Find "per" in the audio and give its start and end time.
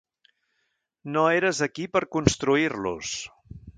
1.97-2.03